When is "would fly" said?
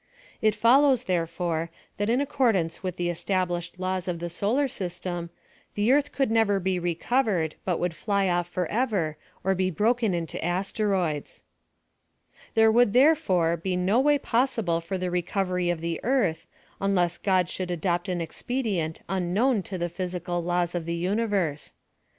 7.79-8.27